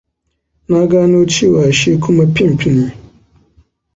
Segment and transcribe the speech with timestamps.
[0.69, 2.87] Na gano cewa shi kuma pimp ne.